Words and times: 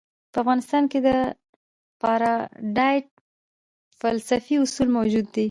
په 0.31 0.37
افغانستان 0.43 0.83
کې 0.91 0.99
د 1.07 1.09
اپارټایډ 1.97 3.03
فلسفي 3.99 4.55
اصول 4.63 4.87
موجود 4.97 5.25
دي. 5.33 5.39